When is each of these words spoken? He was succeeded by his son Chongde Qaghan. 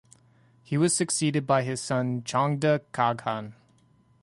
He 0.63 0.79
was 0.79 0.95
succeeded 0.95 1.45
by 1.45 1.61
his 1.61 1.79
son 1.79 2.23
Chongde 2.23 2.79
Qaghan. 2.91 3.53